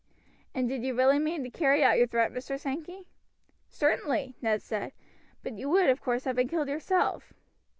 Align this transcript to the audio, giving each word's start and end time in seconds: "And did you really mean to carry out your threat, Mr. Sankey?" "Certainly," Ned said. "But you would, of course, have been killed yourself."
"And 0.55 0.67
did 0.67 0.83
you 0.83 0.95
really 0.95 1.19
mean 1.19 1.43
to 1.43 1.51
carry 1.51 1.83
out 1.83 1.99
your 1.99 2.07
threat, 2.07 2.31
Mr. 2.31 2.59
Sankey?" 2.59 3.05
"Certainly," 3.69 4.35
Ned 4.41 4.63
said. 4.63 4.93
"But 5.43 5.59
you 5.59 5.69
would, 5.69 5.91
of 5.91 6.01
course, 6.01 6.23
have 6.23 6.37
been 6.37 6.47
killed 6.49 6.69
yourself." 6.69 7.33